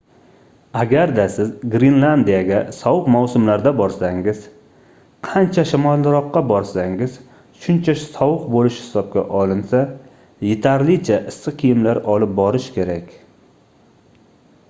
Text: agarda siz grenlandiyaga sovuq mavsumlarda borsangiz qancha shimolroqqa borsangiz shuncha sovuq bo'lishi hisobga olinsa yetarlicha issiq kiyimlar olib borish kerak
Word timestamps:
agarda 0.83 1.23
siz 1.33 1.49
grenlandiyaga 1.73 2.61
sovuq 2.77 3.09
mavsumlarda 3.15 3.73
borsangiz 3.81 4.39
qancha 5.27 5.65
shimolroqqa 5.73 6.43
borsangiz 6.53 7.19
shuncha 7.67 7.95
sovuq 8.05 8.49
bo'lishi 8.57 8.83
hisobga 8.87 9.25
olinsa 9.43 9.83
yetarlicha 10.49 11.21
issiq 11.35 11.61
kiyimlar 11.61 12.01
olib 12.17 12.35
borish 12.43 12.73
kerak 12.81 13.15